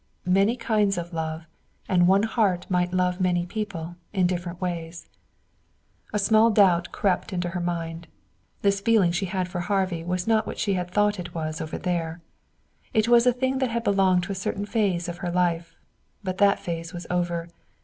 [0.25, 1.45] Many kinds of love;
[1.87, 5.07] and one heart might love many people, in different ways.
[6.11, 8.07] A small doubt crept into her mind.
[8.63, 11.77] This feeling she had for Harvey was not what she had thought it was over
[11.77, 12.19] there.
[12.95, 15.75] It was a thing that had belonged to a certain phase of her life.
[16.23, 17.49] But that phase was over.